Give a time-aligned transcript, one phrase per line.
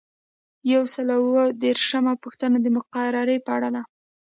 [0.73, 3.81] یو سل او اووه دیرشمه پوښتنه د مقررې په اړه ده.